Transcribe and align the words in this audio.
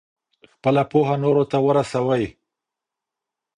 خپله 0.53 0.83
پوهه 0.91 1.15
نورو 1.23 1.43
ته 1.51 1.57
ورسوئ. 1.65 2.25